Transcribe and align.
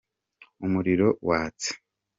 Umuriro 0.65 1.07
watse. 1.27 1.69